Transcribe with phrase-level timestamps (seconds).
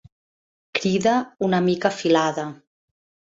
[0.77, 1.13] Crida
[1.49, 2.47] una mica afilada.